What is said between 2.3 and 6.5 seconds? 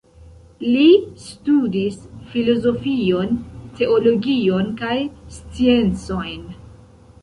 filozofion, teologion kaj sciencojn.